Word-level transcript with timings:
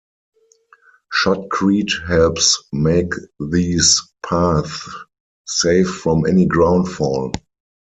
Shotcrete 1.13 2.07
helps 2.07 2.63
make 2.73 3.13
these 3.39 4.01
paths 4.27 4.89
safe 5.45 5.91
from 5.95 6.25
any 6.25 6.47
ground 6.47 6.87
fall. 6.89 7.31